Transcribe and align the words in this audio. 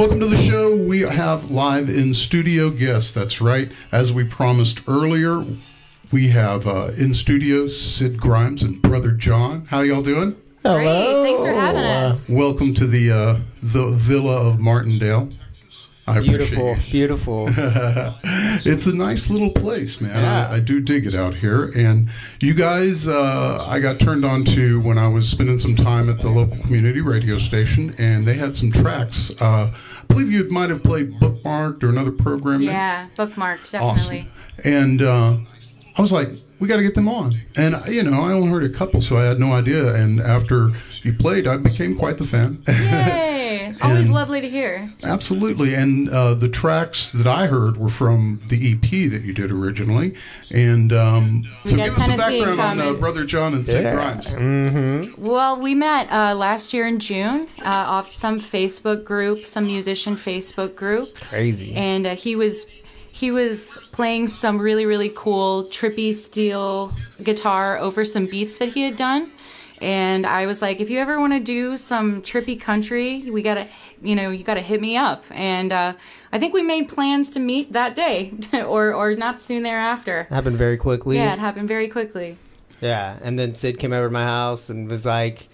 Welcome 0.00 0.20
to 0.20 0.28
the 0.28 0.38
show. 0.38 0.74
We 0.74 1.00
have 1.00 1.50
live 1.50 1.90
in 1.90 2.14
studio 2.14 2.70
guests. 2.70 3.10
That's 3.10 3.42
right. 3.42 3.70
As 3.92 4.10
we 4.10 4.24
promised 4.24 4.80
earlier, 4.88 5.44
we 6.10 6.28
have 6.28 6.66
uh, 6.66 6.92
in 6.96 7.12
studio 7.12 7.66
Sid 7.66 8.18
Grimes 8.18 8.62
and 8.62 8.80
brother 8.80 9.10
John. 9.10 9.66
How 9.66 9.82
y'all 9.82 10.00
doing? 10.00 10.40
Great. 10.64 11.22
Thanks 11.22 11.42
for 11.42 11.52
having 11.52 11.82
us. 11.82 12.30
Welcome 12.30 12.72
to 12.76 12.86
the 12.86 13.12
uh, 13.12 13.40
the 13.62 13.90
Villa 13.90 14.48
of 14.48 14.58
Martindale. 14.58 15.28
I 16.10 16.20
Beautiful, 16.20 16.72
appreciate 16.72 16.92
beautiful. 16.92 17.48
it's 18.64 18.86
a 18.86 18.94
nice 18.94 19.30
little 19.30 19.50
place, 19.50 20.00
man. 20.00 20.22
Yeah. 20.22 20.48
I, 20.48 20.56
I 20.56 20.60
do 20.60 20.80
dig 20.80 21.06
it 21.06 21.14
out 21.14 21.34
here. 21.34 21.66
And 21.76 22.10
you 22.40 22.54
guys, 22.54 23.08
uh, 23.08 23.64
I 23.68 23.80
got 23.80 24.00
turned 24.00 24.24
on 24.24 24.44
to 24.46 24.80
when 24.80 24.98
I 24.98 25.08
was 25.08 25.28
spending 25.28 25.58
some 25.58 25.76
time 25.76 26.08
at 26.10 26.18
the 26.20 26.30
local 26.30 26.58
community 26.58 27.00
radio 27.00 27.38
station, 27.38 27.94
and 27.98 28.26
they 28.26 28.34
had 28.34 28.56
some 28.56 28.70
tracks. 28.70 29.30
Uh, 29.40 29.72
I 29.72 30.04
believe 30.08 30.30
you 30.30 30.48
might 30.50 30.70
have 30.70 30.82
played 30.82 31.12
Bookmarked 31.20 31.82
or 31.82 31.88
another 31.88 32.12
program. 32.12 32.62
Yeah, 32.62 33.08
bookmarked, 33.16 33.70
definitely. 33.70 34.28
Awesome. 34.58 34.72
And 34.72 35.02
uh, 35.02 35.36
I 35.96 36.02
was 36.02 36.12
like, 36.12 36.30
we 36.58 36.68
got 36.68 36.76
to 36.76 36.82
get 36.82 36.94
them 36.94 37.08
on. 37.08 37.34
And, 37.56 37.74
you 37.86 38.02
know, 38.02 38.20
I 38.22 38.32
only 38.32 38.48
heard 38.48 38.64
a 38.64 38.68
couple, 38.68 39.00
so 39.00 39.16
I 39.16 39.24
had 39.24 39.38
no 39.38 39.52
idea. 39.52 39.94
And 39.94 40.20
after 40.20 40.70
you 41.02 41.12
played, 41.12 41.46
I 41.46 41.56
became 41.56 41.96
quite 41.96 42.18
the 42.18 42.26
fan. 42.26 42.62
Yay! 42.68 43.66
It's 43.70 43.82
always 43.84 44.08
lovely 44.10 44.40
to 44.40 44.48
hear. 44.48 44.90
Absolutely. 45.04 45.74
And 45.74 46.08
uh, 46.10 46.34
the 46.34 46.48
tracks 46.48 47.10
that 47.12 47.26
I 47.26 47.46
heard 47.46 47.76
were 47.76 47.88
from 47.88 48.40
the 48.48 48.72
EP 48.72 49.10
that 49.10 49.22
you 49.22 49.32
did 49.32 49.50
originally. 49.50 50.14
And 50.52 50.92
um, 50.92 51.44
so 51.64 51.76
got 51.76 51.86
give 51.86 51.96
us 51.96 52.04
a 52.04 52.10
Tennessee 52.10 52.38
background 52.40 52.60
on 52.60 52.78
uh, 52.78 52.82
common. 52.84 53.00
Brother 53.00 53.24
John 53.24 53.54
and 53.54 53.66
Sid 53.66 53.82
Yeah. 53.84 53.94
Grimes. 53.94 55.16
Well, 55.16 55.60
we 55.60 55.74
met 55.74 56.10
uh, 56.10 56.34
last 56.34 56.72
year 56.74 56.86
in 56.86 56.98
June 56.98 57.48
uh, 57.60 57.64
off 57.68 58.08
some 58.08 58.38
Facebook 58.38 59.04
group, 59.04 59.46
some 59.46 59.66
musician 59.66 60.16
Facebook 60.16 60.74
group, 60.76 61.14
Crazy. 61.16 61.72
and 61.74 62.06
uh, 62.06 62.14
he 62.16 62.36
was 62.36 62.66
he 63.12 63.30
was 63.30 63.76
playing 63.92 64.28
some 64.28 64.58
really 64.60 64.86
really 64.86 65.10
cool 65.14 65.64
trippy 65.64 66.14
steel 66.14 66.92
guitar 67.24 67.78
over 67.78 68.04
some 68.04 68.26
beats 68.26 68.58
that 68.58 68.68
he 68.70 68.82
had 68.82 68.96
done. 68.96 69.30
And 69.80 70.26
I 70.26 70.46
was 70.46 70.60
like, 70.60 70.80
if 70.80 70.90
you 70.90 70.98
ever 70.98 71.18
want 71.18 71.32
to 71.32 71.40
do 71.40 71.76
some 71.76 72.22
trippy 72.22 72.60
country, 72.60 73.30
we 73.30 73.42
gotta, 73.42 73.66
you 74.02 74.14
know, 74.14 74.30
you 74.30 74.44
gotta 74.44 74.60
hit 74.60 74.80
me 74.80 74.96
up. 74.96 75.24
And 75.30 75.72
uh, 75.72 75.94
I 76.32 76.38
think 76.38 76.52
we 76.52 76.62
made 76.62 76.88
plans 76.88 77.30
to 77.30 77.40
meet 77.40 77.72
that 77.72 77.94
day, 77.94 78.34
or 78.52 78.92
or 78.92 79.14
not 79.14 79.40
soon 79.40 79.62
thereafter. 79.62 80.24
Happened 80.30 80.58
very 80.58 80.76
quickly. 80.76 81.16
Yeah, 81.16 81.32
it 81.32 81.38
happened 81.38 81.68
very 81.68 81.88
quickly. 81.88 82.36
Yeah, 82.80 83.18
and 83.22 83.38
then 83.38 83.54
Sid 83.54 83.78
came 83.78 83.92
over 83.92 84.08
to 84.08 84.12
my 84.12 84.24
house 84.24 84.70
and 84.70 84.88
was 84.88 85.04
like, 85.04 85.48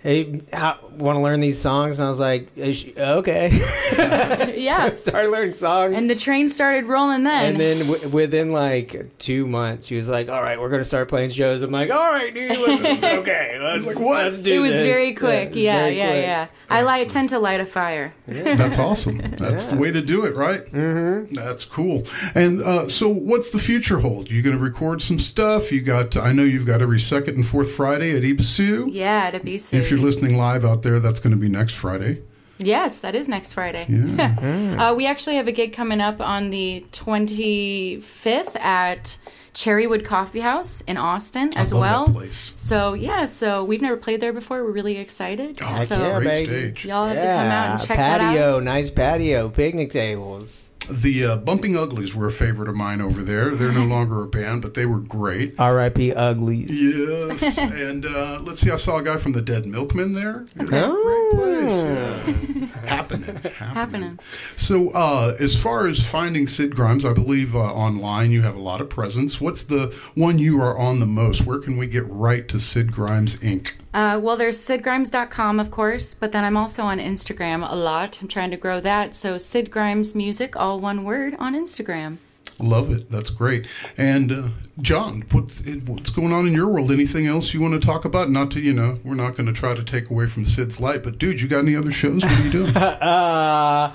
"Hey, 0.00 0.42
want 0.52 1.16
to 1.16 1.20
learn 1.20 1.40
these 1.40 1.60
songs?" 1.60 1.98
And 1.98 2.06
I 2.06 2.10
was 2.10 2.18
like, 2.18 2.48
"Is 2.56 2.76
she- 2.76 2.94
"Okay." 2.96 3.50
Yeah. 4.58 4.94
Started 4.94 5.30
learning 5.30 5.54
songs. 5.54 5.94
And 5.96 6.08
the 6.10 6.14
train 6.16 6.48
started 6.48 6.84
rolling 6.86 7.24
then. 7.24 7.52
And 7.52 7.60
then 7.60 7.86
w- 7.86 8.08
within 8.08 8.52
like 8.52 9.18
two 9.18 9.46
months, 9.46 9.86
she 9.86 9.96
was 9.96 10.08
like, 10.08 10.28
"All 10.28 10.42
right, 10.42 10.60
we're 10.60 10.68
gonna 10.68 10.84
start 10.84 11.08
playing 11.08 11.30
shows." 11.30 11.62
I'm 11.62 11.70
like, 11.70 11.90
"All 11.90 12.10
right, 12.10 12.34
dude, 12.34 12.50
let's, 12.58 13.04
okay, 13.18 13.58
let's, 13.60 13.86
like, 13.86 13.98
what? 13.98 14.26
let's 14.26 14.40
do 14.40 14.54
it 14.54 14.58
was 14.58 14.72
this." 14.72 14.82
very 14.82 15.14
quick. 15.14 15.48
it 15.50 15.54
was 15.54 15.62
Yeah, 15.62 15.82
very 15.84 15.96
yeah, 15.98 16.06
quick. 16.10 16.22
yeah. 16.22 16.46
I 16.70 16.82
light, 16.82 17.08
tend 17.08 17.30
to 17.30 17.38
light 17.38 17.60
a 17.60 17.66
fire. 17.66 18.12
That's 18.26 18.78
awesome. 18.78 19.16
That's 19.38 19.68
the 19.68 19.76
way 19.76 19.90
to 19.90 20.02
do 20.02 20.26
it, 20.26 20.34
right? 20.36 20.64
Mm-hmm. 20.66 21.34
That's 21.34 21.64
cool. 21.64 22.04
And 22.34 22.60
uh, 22.62 22.88
so, 22.90 23.08
what's 23.08 23.50
the 23.50 23.58
future 23.58 24.00
hold? 24.00 24.30
You're 24.30 24.42
going 24.42 24.56
to 24.56 24.62
record 24.62 25.00
some 25.00 25.18
stuff? 25.18 25.72
You 25.72 25.80
got? 25.80 26.16
I 26.16 26.32
know 26.32 26.42
you've 26.42 26.66
got 26.66 26.82
every 26.82 27.00
second 27.00 27.36
and 27.36 27.46
fourth 27.46 27.70
Friday 27.70 28.14
at 28.16 28.22
Ibisu. 28.22 28.88
Yeah, 28.92 29.30
at 29.32 29.44
be 29.44 29.54
If 29.56 29.87
you're 29.90 30.00
listening 30.00 30.36
live 30.36 30.64
out 30.64 30.82
there, 30.82 31.00
that's 31.00 31.20
going 31.20 31.32
to 31.32 31.38
be 31.38 31.48
next 31.48 31.74
Friday. 31.74 32.22
Yes, 32.58 32.98
that 33.00 33.14
is 33.14 33.28
next 33.28 33.52
Friday. 33.52 33.86
Yeah. 33.88 34.76
uh, 34.90 34.94
we 34.94 35.06
actually 35.06 35.36
have 35.36 35.48
a 35.48 35.52
gig 35.52 35.72
coming 35.72 36.00
up 36.00 36.20
on 36.20 36.50
the 36.50 36.84
25th 36.92 38.56
at 38.56 39.18
Cherrywood 39.54 40.04
Coffee 40.04 40.40
House 40.40 40.80
in 40.82 40.96
Austin 40.96 41.50
as 41.56 41.72
I 41.72 41.76
love 41.76 41.82
well. 41.82 42.06
that 42.06 42.14
place. 42.14 42.52
So 42.56 42.94
yeah, 42.94 43.26
so 43.26 43.64
we've 43.64 43.82
never 43.82 43.96
played 43.96 44.20
there 44.20 44.32
before. 44.32 44.62
We're 44.64 44.72
really 44.72 44.98
excited. 44.98 45.58
Oh, 45.62 45.84
so 45.84 46.00
yeah, 46.00 46.20
great 46.20 46.46
stage. 46.46 46.84
y'all 46.84 47.08
have 47.08 47.16
to 47.16 47.22
come 47.22 47.30
out 47.30 47.70
and 47.70 47.80
check 47.80 47.96
that 47.96 48.20
out. 48.20 48.26
patio, 48.28 48.60
nice 48.60 48.90
patio, 48.90 49.48
picnic 49.48 49.90
tables. 49.90 50.67
The 50.90 51.24
uh, 51.26 51.36
Bumping 51.36 51.76
Uglies 51.76 52.14
were 52.14 52.28
a 52.28 52.32
favorite 52.32 52.68
of 52.68 52.74
mine 52.74 53.02
over 53.02 53.22
there. 53.22 53.50
They're 53.50 53.72
no 53.72 53.84
longer 53.84 54.22
a 54.22 54.26
band, 54.26 54.62
but 54.62 54.72
they 54.72 54.86
were 54.86 55.00
great. 55.00 55.54
R.I.P. 55.60 56.14
Uglies. 56.14 56.70
Yes, 56.70 57.58
and 57.58 58.06
uh, 58.06 58.38
let's 58.40 58.62
see. 58.62 58.70
I 58.70 58.76
saw 58.76 58.96
a 58.96 59.02
guy 59.02 59.18
from 59.18 59.32
the 59.32 59.42
Dead 59.42 59.66
Milkmen 59.66 60.14
there. 60.14 60.46
It 60.56 60.68
Oh. 60.72 61.30
great 61.30 61.68
place. 61.68 61.82
Yeah. 61.82 62.66
happening, 62.86 63.22
happening. 63.34 63.52
Happening. 63.52 64.18
So, 64.56 64.90
uh, 64.94 65.36
as 65.38 65.60
far 65.60 65.88
as 65.88 66.04
finding 66.06 66.46
Sid 66.48 66.74
Grimes, 66.74 67.04
I 67.04 67.12
believe 67.12 67.54
uh, 67.54 67.58
online 67.58 68.30
you 68.30 68.40
have 68.42 68.56
a 68.56 68.60
lot 68.60 68.80
of 68.80 68.88
presence. 68.88 69.42
What's 69.42 69.64
the 69.64 69.94
one 70.14 70.38
you 70.38 70.58
are 70.62 70.78
on 70.78 71.00
the 71.00 71.06
most? 71.06 71.44
Where 71.44 71.58
can 71.58 71.76
we 71.76 71.86
get 71.86 72.08
right 72.08 72.48
to 72.48 72.58
Sid 72.58 72.92
Grimes 72.92 73.36
Inc? 73.40 73.74
Uh, 73.98 74.16
well, 74.16 74.36
there's 74.36 74.56
sidgrimes.com, 74.56 75.58
of 75.58 75.72
course, 75.72 76.14
but 76.14 76.30
then 76.30 76.44
I'm 76.44 76.56
also 76.56 76.84
on 76.84 77.00
Instagram 77.00 77.68
a 77.68 77.74
lot. 77.74 78.22
I'm 78.22 78.28
trying 78.28 78.52
to 78.52 78.56
grow 78.56 78.80
that. 78.80 79.12
So 79.12 79.38
Sid 79.38 79.72
Grimes 79.72 80.14
Music, 80.14 80.54
all 80.54 80.78
one 80.78 81.02
word, 81.02 81.34
on 81.40 81.56
Instagram. 81.56 82.18
Love 82.60 82.92
it. 82.92 83.10
That's 83.10 83.30
great. 83.30 83.66
And 83.96 84.30
uh, 84.30 84.48
John, 84.80 85.24
what's 85.32 85.66
what's 85.86 86.10
going 86.10 86.32
on 86.32 86.46
in 86.46 86.52
your 86.52 86.68
world? 86.68 86.92
Anything 86.92 87.26
else 87.26 87.52
you 87.52 87.60
want 87.60 87.74
to 87.74 87.84
talk 87.84 88.04
about? 88.04 88.30
Not 88.30 88.52
to 88.52 88.60
you 88.60 88.72
know, 88.72 89.00
we're 89.02 89.16
not 89.16 89.34
going 89.34 89.46
to 89.46 89.52
try 89.52 89.74
to 89.74 89.82
take 89.82 90.10
away 90.10 90.28
from 90.28 90.46
Sid's 90.46 90.80
light, 90.80 91.02
but 91.02 91.18
dude, 91.18 91.40
you 91.40 91.48
got 91.48 91.64
any 91.64 91.74
other 91.74 91.90
shows? 91.90 92.22
What 92.24 92.38
are 92.38 92.42
you 92.44 92.50
doing? 92.52 92.76
Uh, 92.76 93.92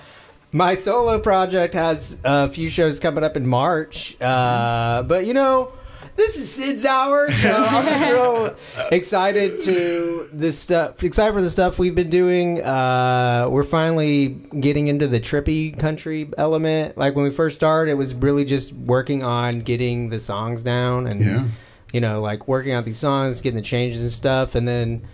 my 0.52 0.76
solo 0.76 1.18
project 1.18 1.76
has 1.76 2.18
a 2.26 2.50
few 2.50 2.68
shows 2.68 3.00
coming 3.00 3.24
up 3.24 3.38
in 3.38 3.48
March. 3.48 4.22
Uh, 4.22 5.02
but 5.04 5.26
you 5.26 5.34
know, 5.34 5.72
this 6.16 6.36
is 6.38 6.52
Sid's 6.52 6.86
hour, 6.86 7.30
so 7.32 7.54
I'm 7.56 8.12
real 8.14 8.56
excited 8.92 9.62
to 9.64 10.30
this 10.32 10.60
stuff. 10.60 11.02
Excited 11.04 11.34
for 11.34 11.42
the 11.42 11.50
stuff 11.50 11.80
we've 11.80 11.96
been 11.96 12.10
doing. 12.10 12.62
Uh, 12.62 13.48
we're 13.50 13.64
finally 13.64 14.28
getting 14.60 14.88
into 14.88 15.08
the 15.08 15.20
trippy 15.20 15.78
country 15.78 16.30
element. 16.38 16.98
Like 16.98 17.16
when 17.16 17.26
we 17.26 17.32
first 17.32 17.56
started, 17.56 17.92
it 17.92 17.96
was 17.96 18.14
really 18.14 18.46
just 18.46 18.74
working 18.74 19.24
on 19.24 19.62
getting 19.62 20.10
the 20.10 20.20
songs 20.20 20.64
down 20.64 21.08
and 21.08 21.20
Yeah. 21.24 21.46
you 21.92 22.02
know, 22.02 22.22
like 22.22 22.48
working 22.48 22.74
out 22.74 22.86
these 22.86 22.98
songs, 23.00 23.42
getting 23.42 23.58
the 23.58 23.62
changes 23.64 24.02
and 24.02 24.12
stuff, 24.12 24.56
and 24.56 24.68
then 24.68 25.08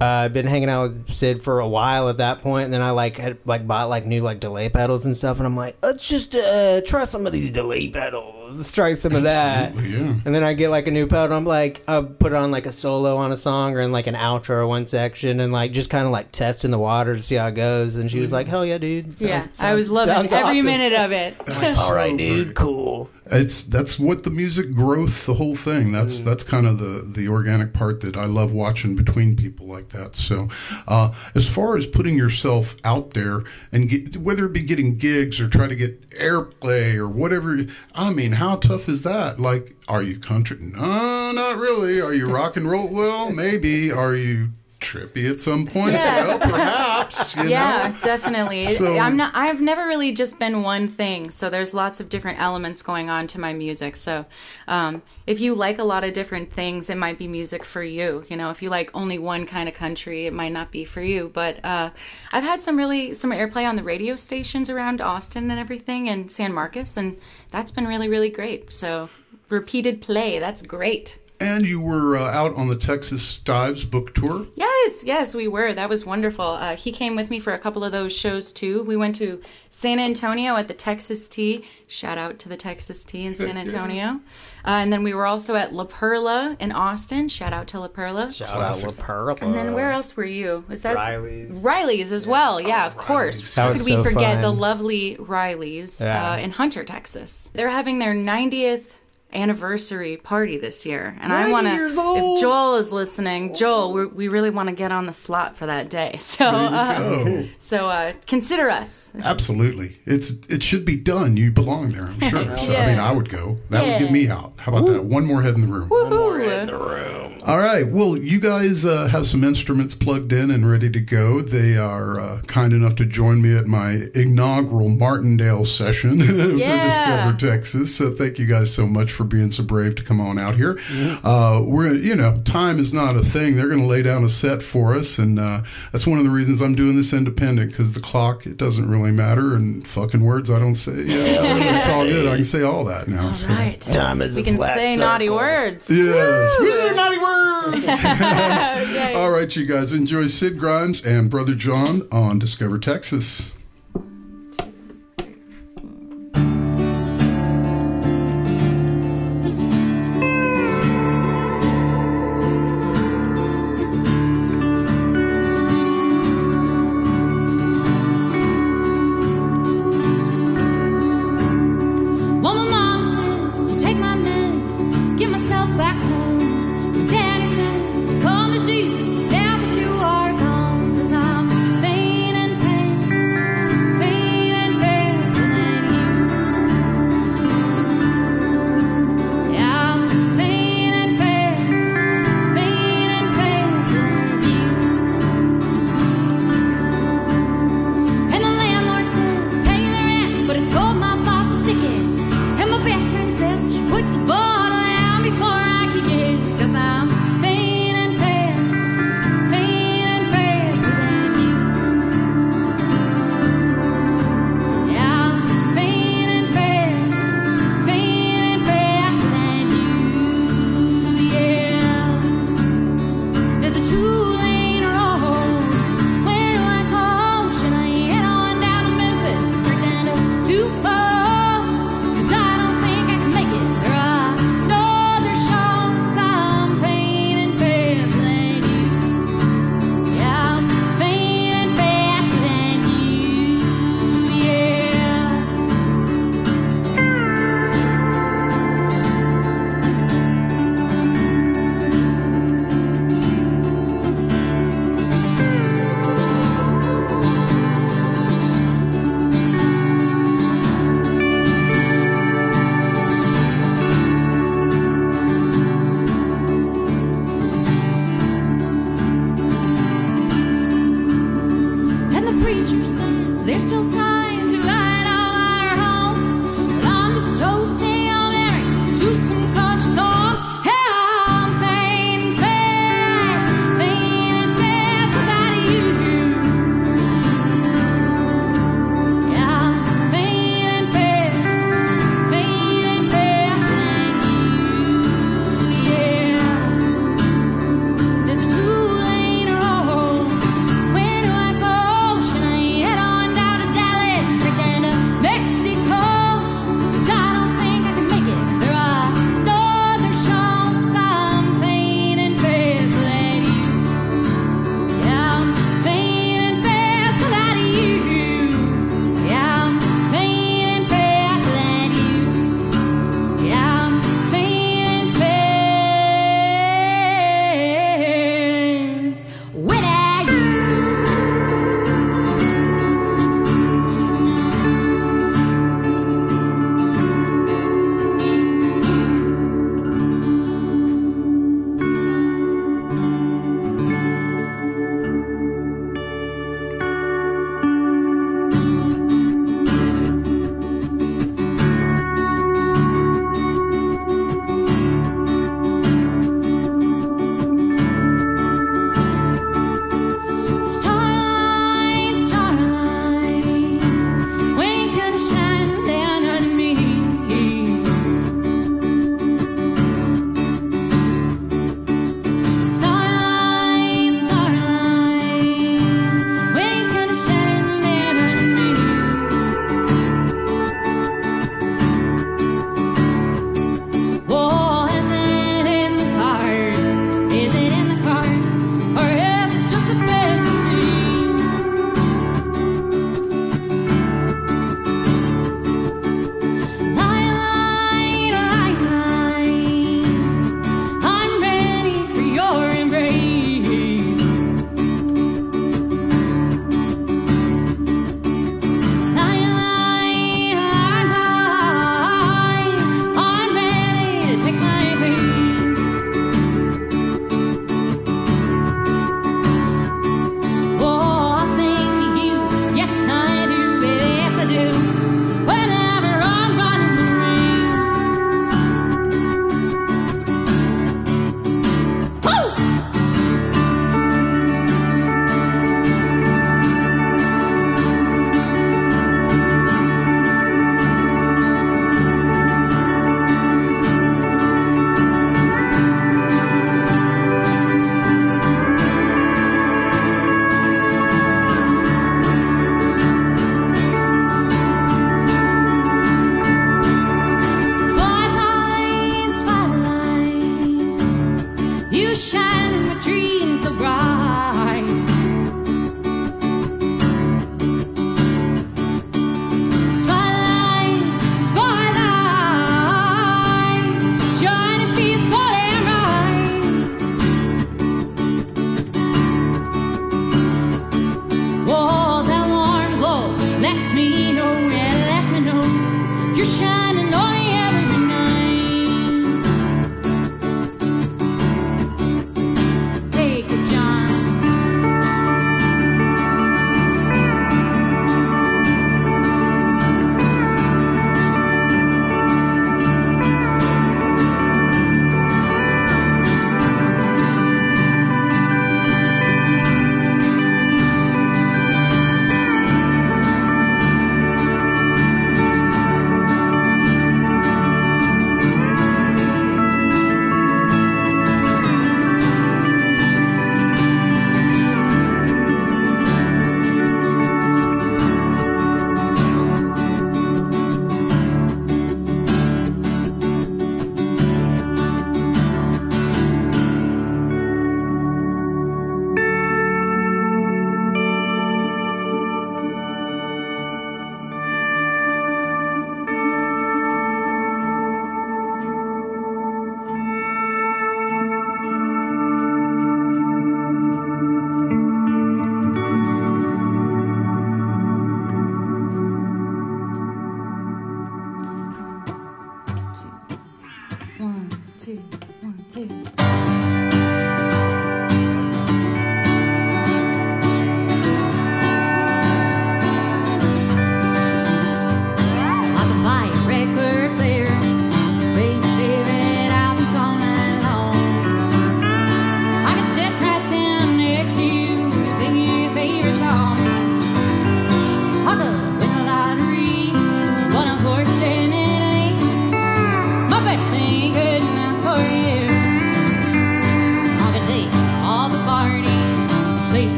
uh, 0.00 0.04
I've 0.04 0.32
been 0.32 0.46
hanging 0.46 0.70
out 0.70 0.82
with 0.92 1.12
Sid 1.14 1.42
for 1.42 1.58
a 1.60 1.68
while 1.68 2.08
at 2.08 2.18
that 2.18 2.40
point, 2.42 2.66
and 2.66 2.72
then 2.72 2.80
I 2.82 2.90
like 2.92 3.16
had 3.16 3.38
like 3.44 3.66
bought 3.66 3.88
like 3.88 4.06
new 4.06 4.20
like 4.22 4.40
delay 4.40 4.68
pedals 4.68 5.04
and 5.04 5.16
stuff, 5.16 5.38
and 5.38 5.46
I'm 5.46 5.56
like, 5.56 5.76
let's 5.82 6.06
just 6.08 6.34
uh, 6.34 6.80
try 6.82 7.04
some 7.04 7.26
of 7.26 7.32
these 7.32 7.50
delay 7.50 7.88
pedals. 7.90 8.36
Let's 8.52 8.72
try 8.72 8.94
some 8.94 9.14
of 9.14 9.22
that. 9.24 9.74
Yeah. 9.76 10.14
And 10.24 10.34
then 10.34 10.42
I 10.44 10.52
get 10.54 10.70
like 10.70 10.86
a 10.86 10.90
new 10.90 11.06
pedal. 11.06 11.36
I'm 11.36 11.44
like, 11.44 11.82
I 11.88 12.00
put 12.02 12.32
on 12.32 12.50
like 12.50 12.66
a 12.66 12.72
solo 12.72 13.16
on 13.16 13.32
a 13.32 13.36
song 13.36 13.74
or 13.74 13.80
in 13.80 13.92
like 13.92 14.06
an 14.06 14.14
outro 14.14 14.50
or 14.50 14.66
one 14.66 14.86
section, 14.86 15.40
and 15.40 15.52
like 15.52 15.72
just 15.72 15.90
kind 15.90 16.06
of 16.06 16.12
like 16.12 16.32
testing 16.32 16.70
the 16.70 16.78
water 16.78 17.14
to 17.16 17.22
see 17.22 17.36
how 17.36 17.46
it 17.48 17.52
goes. 17.54 17.96
And 17.96 18.10
she 18.10 18.20
was 18.20 18.32
like, 18.32 18.46
"Hell 18.48 18.64
yeah, 18.66 18.78
dude!" 18.78 19.18
Sounds- 19.18 19.22
yeah, 19.60 19.66
I 19.66 19.74
was 19.74 19.90
loving 19.90 20.14
sounds 20.14 20.32
every 20.32 20.58
awesome. 20.58 20.66
minute 20.66 20.92
of 20.94 21.12
it. 21.12 21.36
All 21.78 21.94
right, 21.94 22.10
So 22.10 22.16
dude, 22.16 22.46
great. 22.48 22.56
cool. 22.56 23.10
It's 23.32 23.62
that's 23.62 23.96
what 23.96 24.24
the 24.24 24.30
music 24.30 24.72
growth, 24.74 25.24
the 25.26 25.34
whole 25.34 25.54
thing. 25.54 25.92
That's 25.92 26.22
that's 26.22 26.42
kind 26.42 26.66
of 26.66 26.78
the 26.78 27.04
the 27.06 27.28
organic 27.28 27.72
part 27.72 28.00
that 28.00 28.16
I 28.16 28.24
love 28.24 28.52
watching 28.52 28.96
between 28.96 29.36
people 29.36 29.66
like 29.66 29.90
that. 29.90 30.16
So, 30.16 30.48
uh, 30.88 31.12
as 31.36 31.48
far 31.48 31.76
as 31.76 31.86
putting 31.86 32.16
yourself 32.18 32.74
out 32.82 33.10
there 33.10 33.42
and 33.70 33.88
get, 33.88 34.16
whether 34.16 34.46
it 34.46 34.52
be 34.52 34.62
getting 34.62 34.96
gigs 34.98 35.40
or 35.40 35.48
try 35.48 35.68
to 35.68 35.76
get 35.76 36.10
airplay 36.10 36.96
or 36.96 37.06
whatever, 37.06 37.56
I 37.94 38.10
mean, 38.12 38.32
how 38.40 38.56
tough 38.56 38.88
is 38.88 39.02
that? 39.02 39.38
Like, 39.38 39.76
are 39.86 40.02
you 40.02 40.18
country? 40.18 40.56
No, 40.60 41.30
not 41.32 41.58
really. 41.58 42.00
Are 42.00 42.14
you 42.14 42.32
rock 42.32 42.56
and 42.56 42.68
roll? 42.68 42.90
Well, 42.90 43.30
maybe. 43.30 43.92
Are 43.92 44.16
you 44.16 44.52
trippy 44.80 45.30
at 45.30 45.40
some 45.40 45.66
points? 45.66 46.02
Yeah. 46.02 46.26
Well, 46.26 46.38
perhaps. 46.38 47.36
You 47.40 47.48
yeah, 47.48 47.92
know? 47.94 48.04
definitely. 48.04 48.64
So- 48.64 48.98
I'm 48.98 49.16
not. 49.16 49.32
I've 49.34 49.60
never 49.60 49.86
really 49.86 50.12
just 50.12 50.38
been 50.38 50.62
one 50.62 50.88
thing. 50.88 51.30
So 51.30 51.48
there's 51.48 51.72
lots 51.72 52.00
of 52.00 52.08
different 52.08 52.40
elements 52.40 52.82
going 52.82 53.08
on 53.08 53.26
to 53.28 53.40
my 53.40 53.52
music. 53.52 53.96
So 53.96 54.26
um, 54.66 55.02
if 55.26 55.40
you 55.40 55.54
like 55.54 55.78
a 55.78 55.84
lot 55.84 56.02
of 56.02 56.12
different 56.12 56.52
things, 56.52 56.90
it 56.90 56.96
might 56.96 57.18
be 57.18 57.28
music 57.28 57.64
for 57.64 57.82
you. 57.82 58.24
You 58.28 58.36
know, 58.36 58.50
if 58.50 58.62
you 58.62 58.68
like 58.70 58.90
only 58.94 59.18
one 59.18 59.46
kind 59.46 59.68
of 59.68 59.74
country, 59.74 60.26
it 60.26 60.32
might 60.32 60.52
not 60.52 60.72
be 60.72 60.84
for 60.84 61.00
you. 61.02 61.30
But 61.32 61.64
uh, 61.64 61.90
I've 62.32 62.44
had 62.44 62.62
some 62.62 62.76
really 62.76 63.14
some 63.14 63.30
airplay 63.30 63.68
on 63.68 63.76
the 63.76 63.84
radio 63.84 64.16
stations 64.16 64.68
around 64.68 65.00
Austin 65.00 65.50
and 65.50 65.60
everything, 65.60 66.08
and 66.08 66.30
San 66.30 66.52
Marcos, 66.52 66.96
and 66.96 67.16
that's 67.50 67.70
been 67.70 67.86
really 67.86 68.08
really 68.08 68.30
great. 68.30 68.72
So 68.72 69.08
repeated 69.48 70.00
play, 70.02 70.38
that's 70.38 70.62
great. 70.62 71.18
And 71.40 71.66
you 71.66 71.80
were 71.80 72.18
uh, 72.18 72.24
out 72.24 72.54
on 72.56 72.68
the 72.68 72.76
Texas 72.76 73.38
Dives 73.38 73.86
book 73.86 74.14
tour. 74.14 74.46
Yes, 74.56 75.04
yes, 75.04 75.34
we 75.34 75.48
were. 75.48 75.72
That 75.72 75.88
was 75.88 76.04
wonderful. 76.04 76.44
Uh, 76.44 76.76
he 76.76 76.92
came 76.92 77.16
with 77.16 77.30
me 77.30 77.38
for 77.40 77.54
a 77.54 77.58
couple 77.58 77.82
of 77.82 77.92
those 77.92 78.14
shows 78.14 78.52
too. 78.52 78.82
We 78.82 78.94
went 78.94 79.14
to 79.16 79.40
San 79.70 79.98
Antonio 79.98 80.56
at 80.56 80.68
the 80.68 80.74
Texas 80.74 81.30
Tea. 81.30 81.64
Shout 81.86 82.18
out 82.18 82.38
to 82.40 82.50
the 82.50 82.58
Texas 82.58 83.04
Tea 83.04 83.24
in 83.24 83.34
San 83.34 83.56
Antonio. 83.56 84.20
Uh, 84.66 84.80
and 84.84 84.92
then 84.92 85.02
we 85.02 85.14
were 85.14 85.24
also 85.24 85.54
at 85.54 85.72
La 85.72 85.84
Perla 85.84 86.56
in 86.60 86.72
Austin. 86.72 87.28
Shout 87.28 87.54
out 87.54 87.68
to 87.68 87.80
La 87.80 87.88
Perla. 87.88 88.30
Shout 88.30 88.60
out 88.60 88.82
La 88.84 88.92
Perla. 88.92 89.34
And 89.40 89.54
then 89.54 89.72
where 89.72 89.90
else 89.90 90.14
were 90.18 90.24
you? 90.26 90.62
Was 90.68 90.82
that 90.82 90.94
Riley's. 90.94 91.52
Riley's 91.52 92.12
as 92.12 92.26
well? 92.26 92.60
Yeah, 92.60 92.86
of 92.86 92.98
course. 92.98 93.56
How 93.56 93.70
was 93.70 93.78
could 93.82 93.86
we 93.96 94.02
forget 94.02 94.34
fun. 94.34 94.42
the 94.42 94.52
lovely 94.52 95.16
Riley's 95.18 96.02
Yeah. 96.02 96.32
uh, 96.32 96.36
in 96.36 96.50
Hunter, 96.50 96.84
Texas? 96.84 97.50
They're 97.54 97.70
having 97.70 97.98
their 97.98 98.14
90th 98.14 98.82
anniversary 99.32 100.16
party 100.16 100.58
this 100.58 100.84
year, 100.86 101.16
and 101.20 101.32
I 101.32 101.50
want 101.50 101.66
to. 101.66 101.86
If 101.86 102.40
Joel 102.40 102.76
is 102.76 102.92
listening, 102.92 103.54
Joel, 103.54 103.92
we, 103.92 104.06
we 104.06 104.28
really 104.28 104.50
want 104.50 104.68
to 104.68 104.74
get 104.74 104.92
on 104.92 105.06
the 105.06 105.12
slot 105.12 105.56
for 105.56 105.66
that 105.66 105.88
day. 105.90 106.18
So, 106.30 106.46
uh, 106.46 107.44
so 107.58 107.88
uh, 107.88 108.12
consider 108.26 108.70
us. 108.70 109.12
absolutely. 109.24 109.98
It's 110.06 110.30
it 110.48 110.62
should 110.62 110.84
be 110.84 110.96
done. 110.96 111.36
You 111.36 111.50
belong 111.50 111.90
there, 111.90 112.04
I'm 112.04 112.20
sure. 112.20 112.56
So 112.58 112.74
I 112.74 112.86
mean, 112.86 112.98
I 112.98 113.12
would 113.12 113.28
go. 113.28 113.58
That 113.70 113.86
would 113.86 113.98
get 113.98 114.10
me 114.12 114.28
out. 114.28 114.54
How 114.58 114.72
about 114.72 114.86
that? 114.86 115.04
One 115.04 115.24
more 115.26 115.42
head 115.42 115.54
in 115.54 115.62
the 115.62 115.66
room. 115.66 115.88
Woohoo! 115.88 117.42
All 117.46 117.58
right. 117.58 117.86
Well, 117.86 118.16
you 118.16 118.38
guys 118.38 118.84
uh, 118.84 119.06
have 119.08 119.26
some 119.26 119.42
instruments 119.44 119.94
plugged 119.94 120.32
in 120.32 120.50
and 120.50 120.70
ready 120.70 120.90
to 120.90 121.00
go. 121.00 121.40
They 121.40 121.76
are 121.76 122.20
uh, 122.20 122.42
kind 122.46 122.72
enough 122.72 122.96
to 122.96 123.06
join 123.06 123.40
me 123.40 123.56
at 123.56 123.66
my 123.66 124.02
inaugural 124.14 124.88
Martindale 124.90 125.64
session 125.64 126.20
for 126.26 126.32
Discover 126.32 127.36
Texas. 127.38 127.94
So 127.96 128.10
thank 128.10 128.38
you 128.38 128.46
guys 128.46 128.72
so 128.74 128.86
much 128.86 129.12
for 129.20 129.24
being 129.24 129.50
so 129.50 129.62
brave 129.62 129.94
to 129.96 130.02
come 130.02 130.18
on 130.18 130.38
out 130.38 130.54
here. 130.56 130.78
Uh, 131.22 131.62
we're 131.62 131.94
you 131.94 132.16
know 132.16 132.40
time 132.46 132.78
is 132.78 132.94
not 132.94 133.16
a 133.16 133.20
thing. 133.22 133.54
They're 133.54 133.68
going 133.68 133.82
to 133.82 133.86
lay 133.86 134.02
down 134.02 134.24
a 134.24 134.30
set 134.30 134.62
for 134.62 134.94
us, 134.94 135.18
and 135.18 135.38
uh, 135.38 135.62
that's 135.92 136.06
one 136.06 136.16
of 136.16 136.24
the 136.24 136.30
reasons 136.30 136.62
I'm 136.62 136.74
doing 136.74 136.96
this 136.96 137.12
independent 137.12 137.70
because 137.70 137.92
the 137.92 138.00
clock 138.00 138.46
it 138.46 138.56
doesn't 138.56 138.88
really 138.88 139.10
matter, 139.12 139.54
and 139.54 139.86
fucking 139.86 140.24
words 140.24 140.48
I 140.48 140.58
don't 140.58 140.74
say. 140.74 141.02
Yeah, 141.02 141.76
it's 141.78 141.88
all 141.88 142.04
good. 142.04 142.26
I 142.26 142.36
can 142.36 142.44
say 142.46 142.62
all 142.62 142.84
that 142.84 143.08
now. 143.08 143.32
so. 143.32 143.52
Right. 143.52 143.78
Time 143.78 144.22
is 144.22 144.34
We 144.34 144.40
a 144.40 144.44
can 144.44 144.56
flat 144.56 144.78
say 144.78 144.96
naughty 144.96 145.28
words. 145.28 145.90
Yes, 145.90 146.56
Woo, 146.58 146.94
naughty 146.96 147.18
words. 147.18 147.30
Okay. 148.90 149.12
All 149.14 149.30
right, 149.30 149.54
you 149.54 149.66
guys 149.66 149.92
enjoy 149.92 150.26
Sid 150.26 150.58
Grimes 150.58 151.04
and 151.04 151.28
Brother 151.28 151.54
John 151.54 152.02
on 152.10 152.38
Discover 152.38 152.78
Texas. 152.78 153.52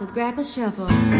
With 0.00 0.14
Grackle 0.14 0.44
Shuffle. 0.44 1.17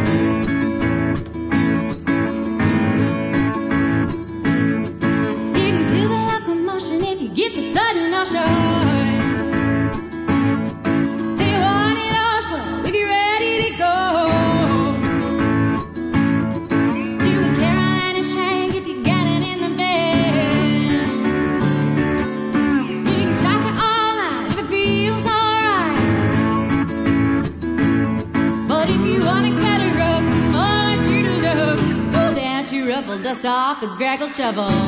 Double. 34.39 34.88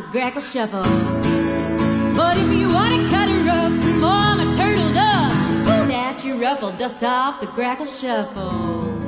the 0.00 0.06
grackle 0.12 0.40
shuffle. 0.40 0.82
But 2.14 2.36
if 2.36 2.54
you 2.56 2.72
want 2.72 2.94
to 2.94 3.08
cut 3.10 3.28
her 3.28 3.48
up, 3.50 3.72
form 3.98 4.48
a 4.48 4.54
turtle 4.54 4.92
dove, 4.92 5.66
so 5.66 5.86
that 5.86 6.22
you 6.24 6.40
ruffle 6.40 6.70
dust 6.76 7.02
off 7.02 7.40
the 7.40 7.48
grackle 7.48 7.86
shuffle. 7.86 9.07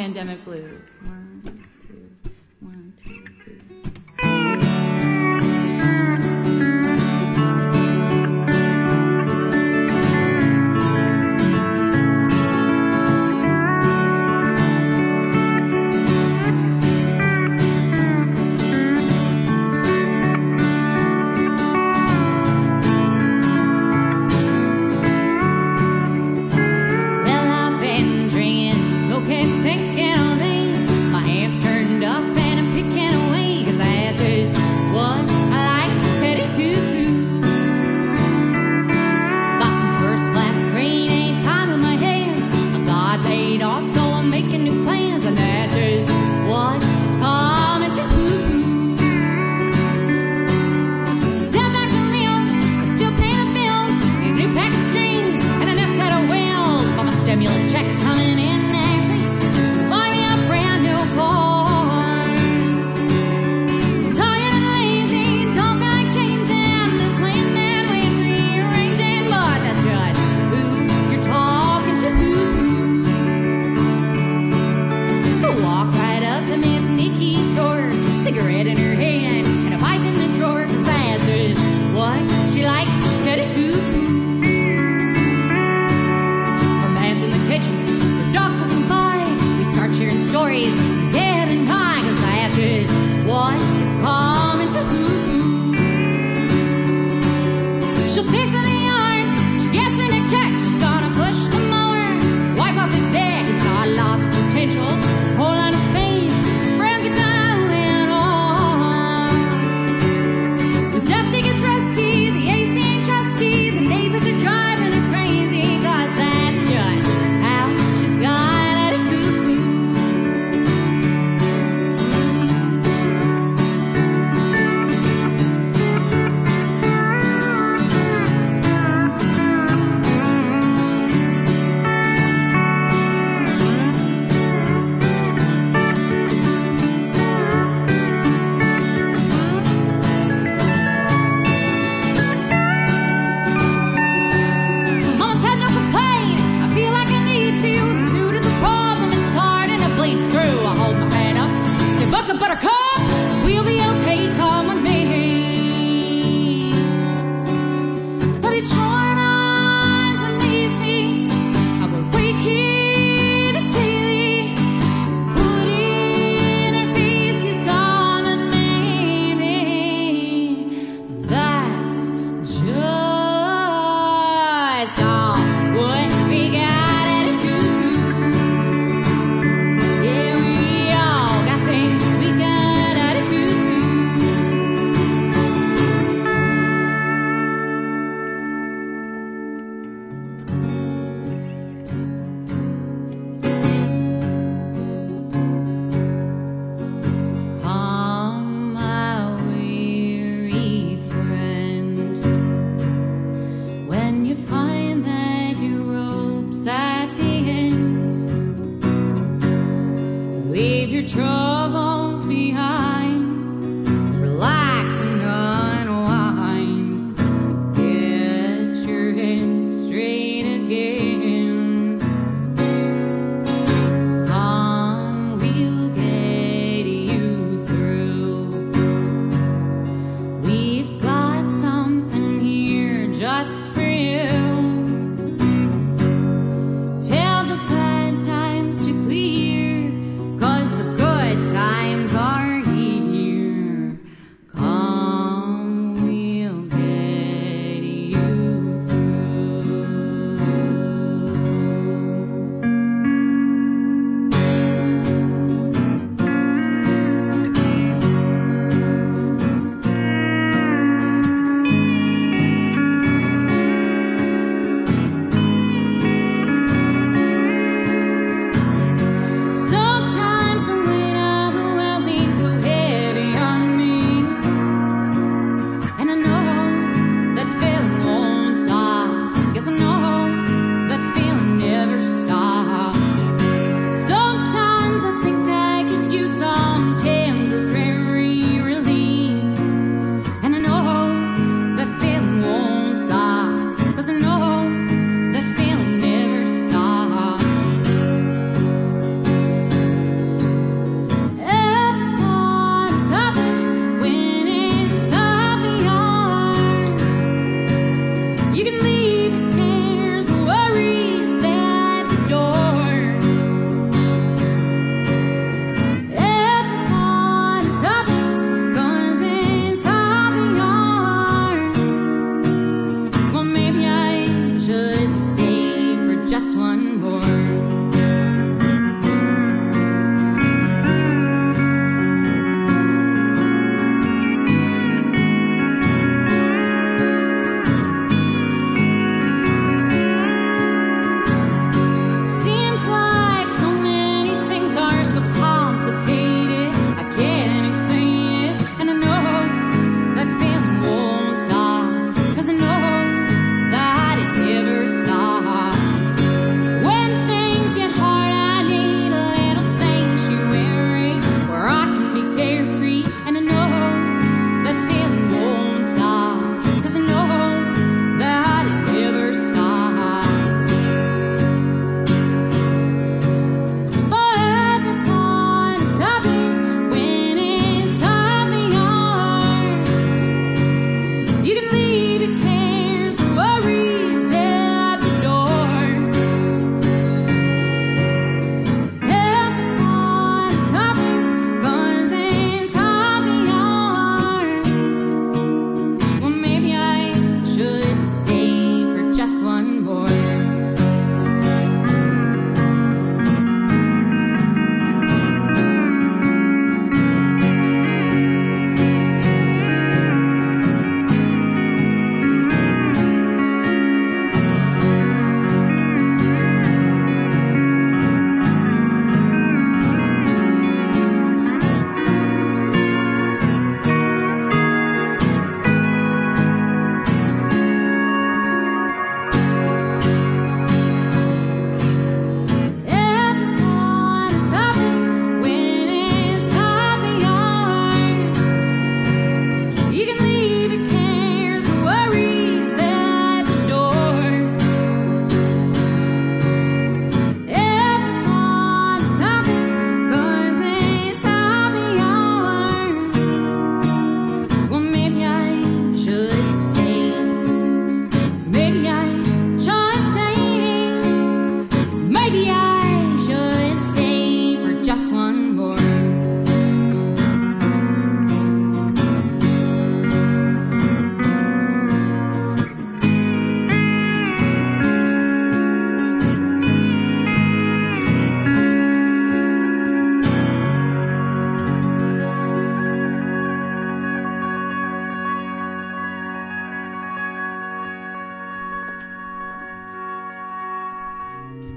Pandemic 0.00 0.42
Blues. 0.46 0.96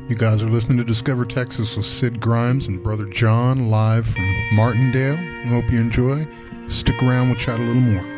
You 0.10 0.16
guys 0.18 0.44
are 0.44 0.50
listening 0.50 0.78
to 0.80 0.84
Discover 0.84 1.24
Texas 1.24 1.78
with 1.78 1.86
Sid 1.86 2.20
Grimes 2.20 2.68
and 2.68 2.84
Brother 2.84 3.06
John 3.06 3.70
live 3.70 4.06
from 4.06 4.36
Martindale. 4.52 5.18
I 5.18 5.48
hope 5.48 5.72
you 5.72 5.80
enjoy. 5.80 6.28
Stick 6.68 7.02
around, 7.02 7.30
we'll 7.30 7.40
chat 7.40 7.58
a 7.58 7.64
little 7.64 7.82
more. 7.82 8.13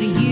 but 0.00 0.08
you 0.22 0.29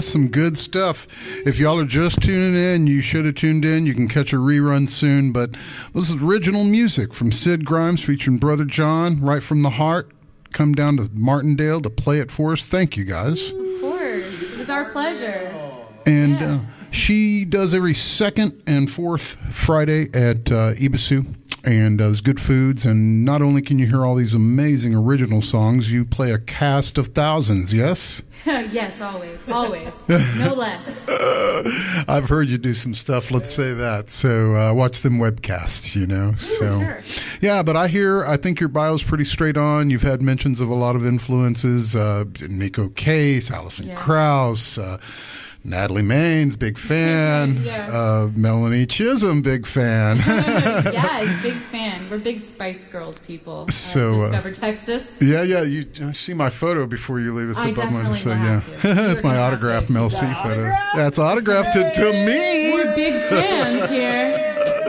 That's 0.00 0.08
some 0.12 0.28
good 0.28 0.56
stuff. 0.56 1.06
If 1.46 1.58
y'all 1.58 1.78
are 1.78 1.84
just 1.84 2.22
tuning 2.22 2.54
in, 2.54 2.86
you 2.86 3.02
should 3.02 3.26
have 3.26 3.34
tuned 3.34 3.66
in. 3.66 3.84
You 3.84 3.92
can 3.92 4.08
catch 4.08 4.32
a 4.32 4.36
rerun 4.36 4.88
soon. 4.88 5.30
But 5.30 5.50
this 5.92 6.08
is 6.08 6.22
original 6.22 6.64
music 6.64 7.12
from 7.12 7.30
Sid 7.30 7.66
Grimes 7.66 8.02
featuring 8.02 8.38
Brother 8.38 8.64
John, 8.64 9.20
right 9.20 9.42
from 9.42 9.60
the 9.60 9.68
heart. 9.68 10.10
Come 10.52 10.72
down 10.74 10.96
to 10.96 11.10
Martindale 11.12 11.82
to 11.82 11.90
play 11.90 12.18
it 12.18 12.30
for 12.30 12.54
us. 12.54 12.64
Thank 12.64 12.96
you 12.96 13.04
guys. 13.04 13.50
Of 13.50 13.80
course. 13.82 14.42
It 14.42 14.56
was 14.56 14.70
our 14.70 14.86
pleasure. 14.86 15.52
And 16.06 16.32
Yeah. 16.40 16.54
uh, 16.54 16.60
she 16.90 17.44
does 17.44 17.74
every 17.74 17.92
second 17.92 18.62
and 18.66 18.90
fourth 18.90 19.36
Friday 19.54 20.04
at 20.14 20.50
uh, 20.50 20.72
Ibisu 20.76 21.26
and 21.64 21.98
does 21.98 22.20
good 22.20 22.40
foods. 22.40 22.86
And 22.86 23.24
not 23.24 23.42
only 23.42 23.62
can 23.62 23.78
you 23.78 23.86
hear 23.86 24.04
all 24.04 24.14
these 24.14 24.34
amazing 24.34 24.94
original 24.94 25.42
songs, 25.42 25.92
you 25.92 26.04
play 26.04 26.30
a 26.32 26.38
cast 26.38 26.96
of 26.98 27.08
thousands, 27.08 27.72
yes? 27.72 28.22
yes, 28.46 29.00
always. 29.00 29.38
Always. 29.48 29.92
No 30.38 30.54
less. 30.54 31.06
I've 32.08 32.28
heard 32.28 32.48
you 32.48 32.56
do 32.58 32.72
some 32.74 32.94
stuff, 32.94 33.30
let's 33.30 33.52
say 33.52 33.74
that. 33.74 34.10
So 34.10 34.54
uh, 34.56 34.72
watch 34.72 35.00
them 35.00 35.18
webcasts, 35.18 35.94
you 35.94 36.06
know. 36.06 36.34
So 36.36 36.80
sure. 36.80 37.00
yeah, 37.40 37.62
but 37.62 37.76
I 37.76 37.88
hear 37.88 38.24
I 38.24 38.36
think 38.38 38.58
your 38.60 38.68
bio's 38.70 39.02
pretty 39.04 39.24
straight 39.26 39.56
on. 39.58 39.90
You've 39.90 40.02
had 40.02 40.22
mentions 40.22 40.60
of 40.60 40.70
a 40.70 40.74
lot 40.74 40.96
of 40.96 41.04
influences, 41.06 41.94
uh 41.94 42.24
Neko 42.26 42.94
Case, 42.94 43.50
Alison 43.50 43.88
Yeah. 43.88 43.96
Krauss, 43.96 44.78
uh 44.78 44.98
Natalie 45.62 46.02
Maines, 46.02 46.58
big 46.58 46.78
fan. 46.78 47.62
Yeah. 47.70 47.88
Uh, 47.92 48.30
Melanie 48.34 48.86
Chisholm, 48.86 49.42
big 49.42 49.66
fan. 49.66 50.16
yes, 50.92 51.42
big 51.42 51.52
fan. 51.52 52.08
We're 52.10 52.18
big 52.18 52.40
Spice 52.40 52.88
Girls 52.88 53.18
people. 53.20 53.64
at 53.68 53.72
So, 53.72 54.22
uh, 54.22 54.30
Discover 54.30 54.52
Texas. 54.52 55.18
yeah, 55.20 55.42
yeah. 55.42 55.62
You 55.62 55.86
I 56.02 56.12
see 56.12 56.32
my 56.34 56.48
photo 56.50 56.86
before 56.86 57.20
you 57.20 57.34
leave. 57.34 57.50
It's 57.50 57.62
I 57.62 57.68
above 57.68 57.92
my 57.92 58.02
definitely 58.02 58.18
so 58.18 58.30
yeah. 58.30 58.36
have 58.60 58.64
to. 58.82 58.88
You 58.88 58.94
were 58.94 59.08
That's 59.08 59.22
my 59.22 59.30
gonna 59.34 59.42
autographed. 59.42 59.90
Mel 59.90 60.08
C 60.10 60.26
photo. 60.42 60.72
That's 60.96 61.18
autographed 61.18 61.74
to, 61.74 61.92
to 61.92 62.12
me. 62.12 62.72
We're 62.72 62.94
big 62.96 63.14
fans 63.28 63.90
here. 63.90 64.36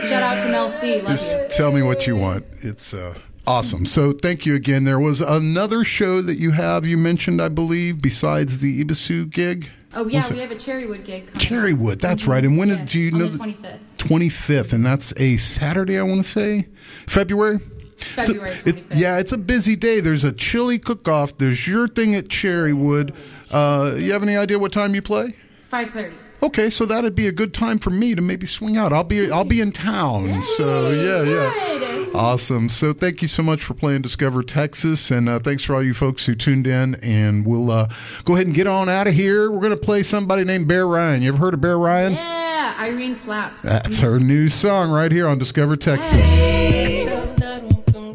Shout 0.09 0.23
out 0.23 0.43
to 0.43 0.49
Mel 0.49 0.69
C. 0.69 1.01
Love 1.01 1.11
Just 1.11 1.37
you. 1.39 1.47
tell 1.49 1.71
me 1.71 1.81
what 1.81 2.07
you 2.07 2.15
want. 2.15 2.45
It's 2.61 2.93
uh, 2.93 3.13
awesome. 3.45 3.85
So 3.85 4.13
thank 4.13 4.45
you 4.45 4.55
again. 4.55 4.85
There 4.85 4.99
was 4.99 5.19
another 5.21 5.83
show 5.83 6.21
that 6.21 6.37
you 6.37 6.51
have. 6.51 6.85
You 6.85 6.97
mentioned, 6.97 7.41
I 7.41 7.49
believe, 7.49 8.01
besides 8.01 8.59
the 8.59 8.83
Ibisu 8.83 9.29
gig. 9.29 9.69
Oh 9.93 10.07
yeah, 10.07 10.23
we 10.31 10.39
have 10.39 10.51
a 10.51 10.55
Cherrywood 10.55 11.05
gig 11.05 11.27
coming. 11.33 11.33
Cherrywood. 11.75 11.99
That's 11.99 12.25
right. 12.25 12.43
And 12.45 12.57
when 12.57 12.69
is? 12.69 12.79
Do 12.81 12.99
you 12.99 13.11
on 13.11 13.19
know? 13.19 13.27
the 13.27 13.37
25th. 13.37 13.79
Twenty 13.97 14.29
fifth, 14.29 14.73
and 14.73 14.85
that's 14.85 15.13
a 15.17 15.37
Saturday. 15.37 15.99
I 15.99 16.03
want 16.03 16.23
to 16.23 16.29
say 16.29 16.67
February. 17.07 17.59
It's 17.97 18.07
a- 18.29 18.33
February 18.33 18.57
it- 18.65 18.85
yeah, 18.95 19.19
it's 19.19 19.31
a 19.31 19.37
busy 19.37 19.75
day. 19.75 19.99
There's 19.99 20.23
a 20.23 20.31
chili 20.31 20.79
cook 20.79 21.07
off. 21.07 21.37
There's 21.37 21.67
your 21.67 21.87
thing 21.87 22.15
at 22.15 22.29
Cherrywood. 22.29 23.13
Uh, 23.51 23.93
you 23.97 24.11
have 24.13 24.23
any 24.23 24.35
idea 24.35 24.57
what 24.57 24.71
time 24.71 24.95
you 24.95 25.01
play? 25.01 25.35
5:30. 25.71 26.13
Okay, 26.43 26.71
so 26.71 26.85
that'd 26.87 27.13
be 27.13 27.27
a 27.27 27.31
good 27.31 27.53
time 27.53 27.77
for 27.77 27.91
me 27.91 28.15
to 28.15 28.21
maybe 28.21 28.47
swing 28.47 28.75
out. 28.75 28.91
I'll 28.91 29.03
be 29.03 29.29
I'll 29.29 29.43
be 29.43 29.61
in 29.61 29.71
town. 29.71 30.41
So 30.41 30.89
yeah, 30.89 31.21
yeah. 31.23 32.00
Good. 32.11 32.17
Awesome. 32.17 32.67
So 32.69 32.91
thank 32.93 33.21
you 33.21 33.27
so 33.27 33.41
much 33.41 33.63
for 33.63 33.73
playing 33.73 34.01
Discover 34.01 34.43
Texas, 34.43 35.11
and 35.11 35.29
uh, 35.29 35.39
thanks 35.39 35.63
for 35.63 35.75
all 35.75 35.83
you 35.83 35.93
folks 35.93 36.25
who 36.25 36.35
tuned 36.35 36.67
in. 36.67 36.95
And 36.95 37.45
we'll 37.45 37.71
uh, 37.71 37.87
go 38.25 38.33
ahead 38.33 38.47
and 38.47 38.55
get 38.55 38.67
on 38.67 38.89
out 38.89 39.07
of 39.07 39.13
here. 39.13 39.49
We're 39.49 39.61
gonna 39.61 39.77
play 39.77 40.03
somebody 40.03 40.43
named 40.43 40.67
Bear 40.67 40.85
Ryan. 40.85 41.21
You 41.21 41.29
ever 41.29 41.37
heard 41.37 41.53
of 41.53 41.61
Bear 41.61 41.77
Ryan? 41.77 42.13
Yeah, 42.13 42.75
Irene 42.79 43.15
slaps. 43.15 43.61
That's 43.61 44.01
her 44.01 44.19
new 44.19 44.49
song 44.49 44.91
right 44.91 45.11
here 45.11 45.27
on 45.27 45.37
Discover 45.37 45.77
Texas. 45.77 46.27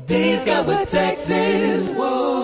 Discover 0.07 0.84
Texas. 0.86 1.88
Whoa. 1.97 2.36